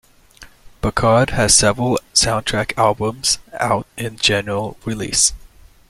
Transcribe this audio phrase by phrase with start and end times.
[0.81, 5.33] Burkhard has several soundtrack albums out in general release.